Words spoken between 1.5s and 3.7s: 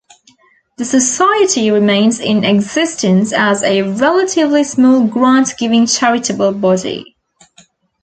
remains in existence as